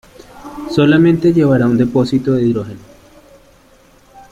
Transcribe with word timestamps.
Solamente 0.71 1.31
llevará 1.31 1.67
un 1.67 1.77
depósito 1.77 2.31
de 2.33 2.47
hidrógeno. 2.47 2.81